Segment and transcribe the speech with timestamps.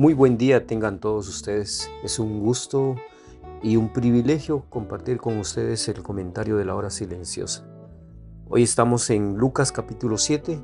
[0.00, 1.90] Muy buen día tengan todos ustedes.
[2.02, 2.96] Es un gusto
[3.62, 7.66] y un privilegio compartir con ustedes el comentario de la hora silenciosa.
[8.48, 10.58] Hoy estamos en Lucas capítulo 7,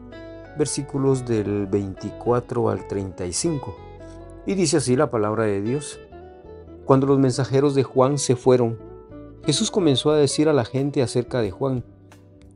[0.57, 3.77] versículos del 24 al 35.
[4.47, 6.01] Y dice así la palabra de Dios.
[6.87, 8.79] Cuando los mensajeros de Juan se fueron,
[9.45, 11.85] Jesús comenzó a decir a la gente acerca de Juan,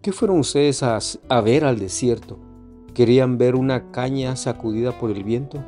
[0.00, 2.38] ¿qué fueron ustedes a, a ver al desierto?
[2.94, 5.62] ¿Querían ver una caña sacudida por el viento?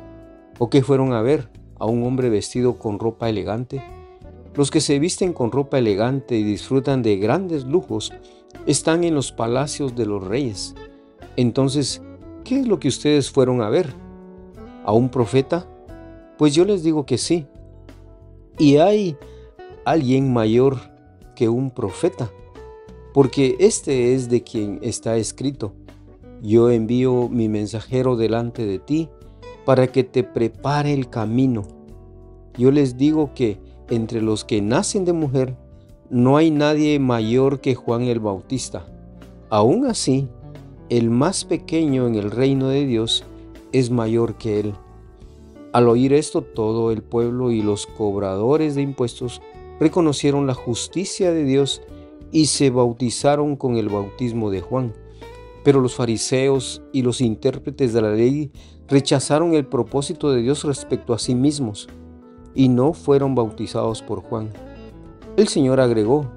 [0.59, 1.49] ¿O qué fueron a ver?
[1.79, 3.83] ¿A un hombre vestido con ropa elegante?
[4.55, 8.13] Los que se visten con ropa elegante y disfrutan de grandes lujos
[8.67, 10.75] están en los palacios de los reyes.
[11.37, 12.03] Entonces,
[12.43, 13.93] ¿qué es lo que ustedes fueron a ver?
[14.85, 15.67] ¿A un profeta?
[16.37, 17.47] Pues yo les digo que sí.
[18.59, 19.17] Y hay
[19.85, 20.77] alguien mayor
[21.35, 22.31] que un profeta,
[23.11, 25.73] porque este es de quien está escrito.
[26.43, 29.09] Yo envío mi mensajero delante de ti
[29.65, 31.63] para que te prepare el camino.
[32.57, 35.55] Yo les digo que entre los que nacen de mujer
[36.09, 38.85] no hay nadie mayor que Juan el Bautista.
[39.49, 40.27] Aún así,
[40.89, 43.23] el más pequeño en el reino de Dios
[43.71, 44.73] es mayor que él.
[45.71, 49.41] Al oír esto, todo el pueblo y los cobradores de impuestos
[49.79, 51.81] reconocieron la justicia de Dios
[52.31, 54.93] y se bautizaron con el bautismo de Juan.
[55.63, 58.51] Pero los fariseos y los intérpretes de la ley
[58.93, 61.89] rechazaron el propósito de Dios respecto a sí mismos
[62.53, 64.51] y no fueron bautizados por Juan.
[65.35, 66.27] El Señor agregó,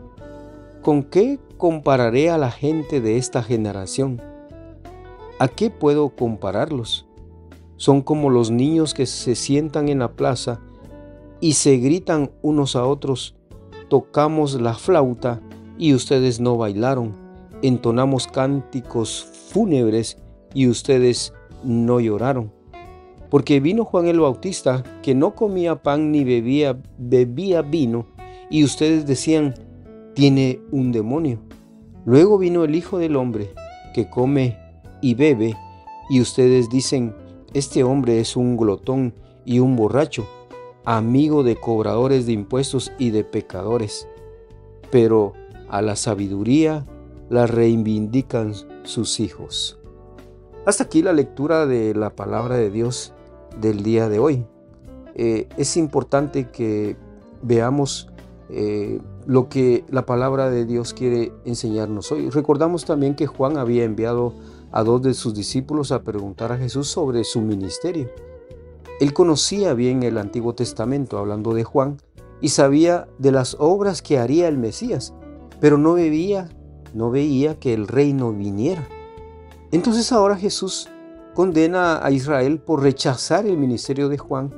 [0.80, 4.22] ¿con qué compararé a la gente de esta generación?
[5.38, 7.06] ¿A qué puedo compararlos?
[7.76, 10.62] Son como los niños que se sientan en la plaza
[11.40, 13.34] y se gritan unos a otros,
[13.90, 15.42] tocamos la flauta
[15.76, 17.14] y ustedes no bailaron,
[17.60, 20.16] entonamos cánticos fúnebres
[20.54, 21.34] y ustedes
[21.64, 22.52] no lloraron.
[23.30, 28.06] Porque vino Juan el Bautista, que no comía pan ni bebía, bebía vino,
[28.50, 29.54] y ustedes decían,
[30.14, 31.40] tiene un demonio.
[32.04, 33.50] Luego vino el Hijo del Hombre,
[33.94, 34.56] que come
[35.00, 35.54] y bebe,
[36.08, 37.14] y ustedes dicen,
[37.52, 39.14] este hombre es un glotón
[39.44, 40.26] y un borracho,
[40.84, 44.08] amigo de cobradores de impuestos y de pecadores.
[44.90, 45.32] Pero
[45.68, 46.86] a la sabiduría
[47.28, 49.78] la reivindican sus hijos.
[50.66, 53.12] Hasta aquí la lectura de la palabra de Dios
[53.60, 54.44] del día de hoy.
[55.14, 56.96] Eh, es importante que
[57.40, 58.08] veamos
[58.50, 62.30] eh, lo que la palabra de Dios quiere enseñarnos hoy.
[62.30, 64.34] Recordamos también que Juan había enviado
[64.72, 68.10] a dos de sus discípulos a preguntar a Jesús sobre su ministerio.
[68.98, 71.98] Él conocía bien el Antiguo Testamento, hablando de Juan,
[72.40, 75.14] y sabía de las obras que haría el Mesías,
[75.60, 76.48] pero no veía,
[76.92, 78.88] no veía que el reino viniera.
[79.72, 80.88] Entonces ahora Jesús
[81.34, 84.52] condena a Israel por rechazar el ministerio de Juan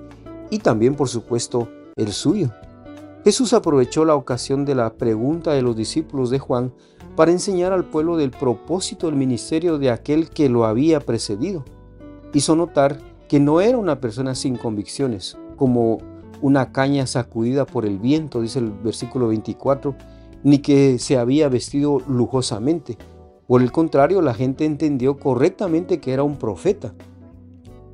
[0.51, 2.51] y también, por supuesto, el suyo.
[3.25, 6.73] Jesús aprovechó la ocasión de la pregunta de los discípulos de Juan
[7.17, 11.65] para enseñar al pueblo del propósito del ministerio de aquel que lo había precedido.
[12.33, 12.99] Hizo notar
[13.29, 15.99] que no era una persona sin convicciones, como
[16.41, 19.97] una caña sacudida por el viento, dice el versículo 24,
[20.45, 22.97] ni que se había vestido lujosamente,
[23.49, 26.93] por el contrario, la gente entendió correctamente que era un profeta.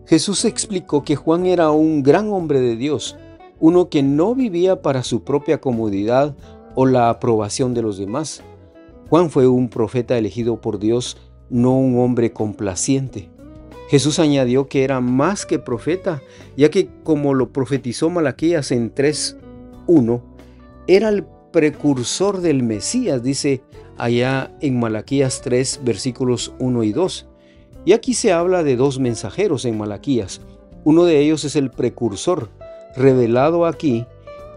[0.04, 3.16] Jesús explicó que Juan era un gran hombre de Dios,
[3.60, 6.36] uno que no vivía para su propia comodidad
[6.74, 8.42] o la aprobación de los demás.
[9.08, 11.18] Juan fue un profeta elegido por Dios,
[11.50, 13.30] no un hombre complaciente.
[13.88, 16.20] Jesús añadió que era más que profeta,
[16.56, 20.20] ya que como lo profetizó Malaquías en 3.1,
[20.88, 23.62] era el precursor del Mesías, dice
[23.98, 27.28] allá en Malaquías 3, versículos 1 y 2.
[27.84, 30.40] Y aquí se habla de dos mensajeros en Malaquías.
[30.84, 32.50] Uno de ellos es el precursor,
[32.96, 34.06] revelado aquí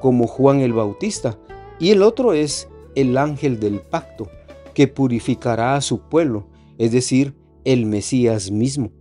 [0.01, 1.37] como Juan el Bautista,
[1.79, 4.29] y el otro es el ángel del pacto,
[4.73, 6.47] que purificará a su pueblo,
[6.77, 7.35] es decir,
[7.65, 8.91] el Mesías mismo.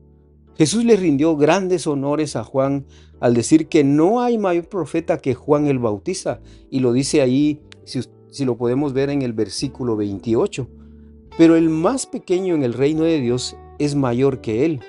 [0.56, 2.86] Jesús le rindió grandes honores a Juan
[3.20, 6.40] al decir que no hay mayor profeta que Juan el Bautista,
[6.70, 8.00] y lo dice ahí, si
[8.36, 10.68] si lo podemos ver en el versículo 28.
[11.38, 14.80] Pero el más pequeño en el reino de Dios es mayor que él.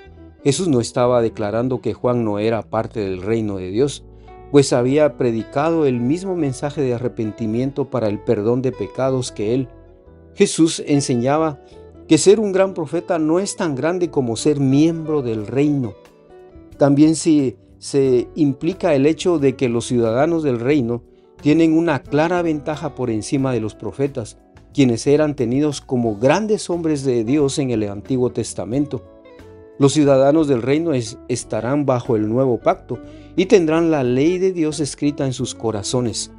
[0.44, 4.04] Jesús no estaba declarando que Juan no era parte del reino de Dios,
[4.52, 9.70] pues había predicado el mismo mensaje de arrepentimiento para el perdón de pecados que él.
[10.36, 11.62] Jesús enseñaba
[12.10, 15.94] que ser un gran profeta no es tan grande como ser miembro del reino.
[16.78, 21.04] También se, se implica el hecho de que los ciudadanos del reino
[21.42, 24.38] tienen una clara ventaja por encima de los profetas,
[24.74, 29.04] quienes eran tenidos como grandes hombres de Dios en el Antiguo Testamento.
[29.80, 30.92] Los ciudadanos del reino
[31.28, 33.00] estarán bajo el nuevo pacto
[33.36, 36.32] y tendrán la ley de Dios escrita en sus corazones.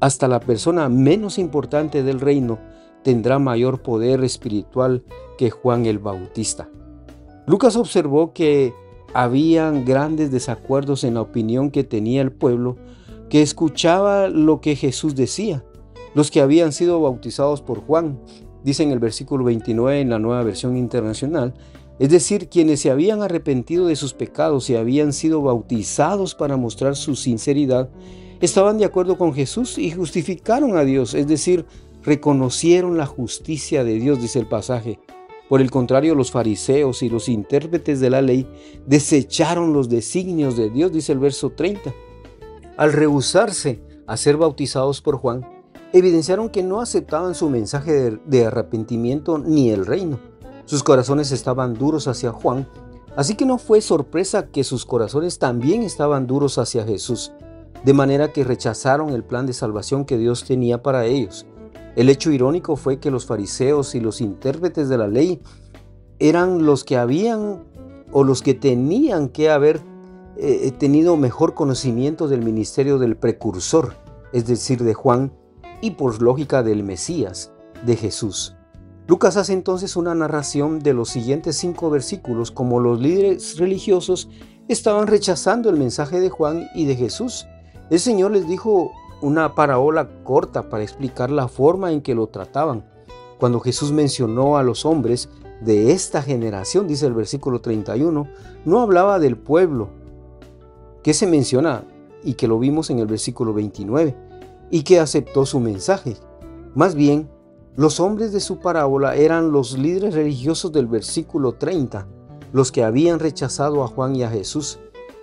[0.00, 2.58] Hasta la persona menos importante del reino
[3.02, 5.04] tendrá mayor poder espiritual
[5.36, 6.68] que Juan el Bautista.
[7.46, 8.72] Lucas observó que
[9.12, 12.76] habían grandes desacuerdos en la opinión que tenía el pueblo
[13.30, 15.64] que escuchaba lo que Jesús decía.
[16.14, 18.20] Los que habían sido bautizados por Juan,
[18.64, 21.54] dice en el versículo 29 en la nueva versión internacional,
[22.00, 26.96] es decir, quienes se habían arrepentido de sus pecados y habían sido bautizados para mostrar
[26.96, 27.88] su sinceridad,
[28.40, 31.66] estaban de acuerdo con Jesús y justificaron a Dios, es decir,
[32.02, 34.98] reconocieron la justicia de Dios, dice el pasaje.
[35.48, 38.46] Por el contrario, los fariseos y los intérpretes de la ley
[38.86, 41.94] desecharon los designios de Dios, dice el verso 30
[42.80, 45.46] al rehusarse a ser bautizados por Juan,
[45.92, 50.18] evidenciaron que no aceptaban su mensaje de, arrepentimiento ni el reino.
[50.64, 52.66] Sus corazones estaban duros hacia Juan,
[53.16, 57.32] así que no fue sorpresa que sus corazones también estaban duros hacia Jesús,
[57.84, 61.44] de manera que rechazaron el plan de salvación que Dios tenía para ellos.
[61.96, 65.42] El hecho irónico fue que los fariseos y los intérpretes de la ley
[66.18, 67.62] eran los que habían
[68.10, 69.82] o los que tenían que haber
[70.42, 73.94] he tenido mejor conocimiento del ministerio del precursor,
[74.32, 75.32] es decir, de Juan,
[75.82, 77.52] y por lógica del Mesías,
[77.84, 78.56] de Jesús.
[79.06, 84.28] Lucas hace entonces una narración de los siguientes cinco versículos como los líderes religiosos
[84.68, 87.46] estaban rechazando el mensaje de Juan y de Jesús.
[87.90, 92.84] El Señor les dijo una parábola corta para explicar la forma en que lo trataban.
[93.38, 95.28] Cuando Jesús mencionó a los hombres
[95.60, 98.28] de esta generación, dice el versículo 31,
[98.64, 99.90] no hablaba del pueblo,
[101.02, 101.84] que se menciona
[102.22, 104.14] y que lo vimos en el versículo 29,
[104.70, 106.16] y que aceptó su mensaje.
[106.74, 107.28] Más bien,
[107.76, 112.06] los hombres de su parábola eran los líderes religiosos del versículo 30,
[112.52, 114.78] los que habían rechazado a Juan y a Jesús.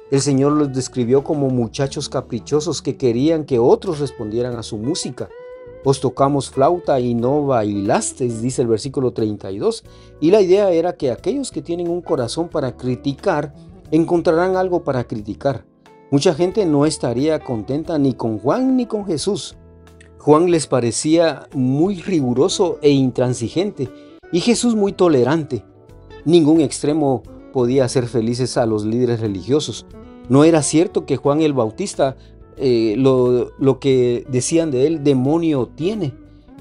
[0.09, 5.29] El Señor los describió como muchachos caprichosos que querían que otros respondieran a su música.
[5.83, 9.83] Os tocamos flauta y no bailasteis, dice el versículo 32.
[10.19, 13.53] Y la idea era que aquellos que tienen un corazón para criticar
[13.92, 15.66] encontrarán algo para criticar.
[16.12, 19.57] Mucha gente no estaría contenta ni con Juan ni con Jesús.
[20.19, 23.89] Juan les parecía muy riguroso e intransigente
[24.31, 25.63] y Jesús muy tolerante.
[26.25, 27.24] Ningún extremo
[27.54, 29.86] podía hacer felices a los líderes religiosos.
[30.30, 32.18] No era cierto que Juan el Bautista
[32.57, 36.13] eh, lo, lo que decían de él demonio tiene.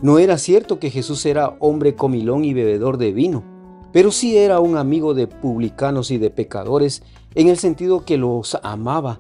[0.02, 3.56] No era cierto que Jesús era hombre comilón y bebedor de vino
[3.96, 7.02] pero sí era un amigo de publicanos y de pecadores
[7.36, 9.18] en el sentido que los amaba.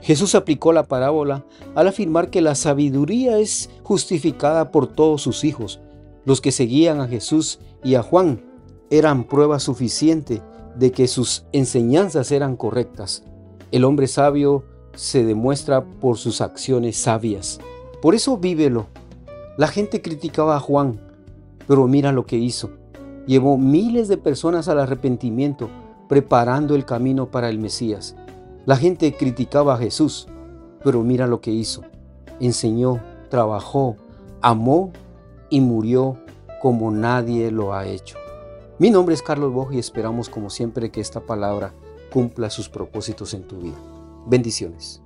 [0.00, 1.44] Jesús aplicó la parábola
[1.74, 5.80] al afirmar que la sabiduría es justificada por todos sus hijos.
[6.24, 8.40] Los que seguían a Jesús y a Juan
[8.90, 10.42] eran prueba suficiente
[10.76, 13.24] de que sus enseñanzas eran correctas.
[13.72, 17.58] El hombre sabio se demuestra por sus acciones sabias.
[18.00, 18.86] Por eso vívelo.
[19.56, 21.00] La gente criticaba a Juan,
[21.66, 22.70] pero mira lo que hizo.
[23.26, 25.68] Llevó miles de personas al arrepentimiento,
[26.08, 28.16] preparando el camino para el Mesías.
[28.64, 30.28] La gente criticaba a Jesús,
[30.82, 31.82] pero mira lo que hizo.
[32.40, 33.96] Enseñó, trabajó,
[34.40, 34.92] amó
[35.50, 36.18] y murió
[36.60, 38.18] como nadie lo ha hecho.
[38.78, 41.72] Mi nombre es Carlos Boj y esperamos como siempre que esta palabra
[42.12, 43.76] cumpla sus propósitos en tu vida.
[44.26, 45.05] Bendiciones.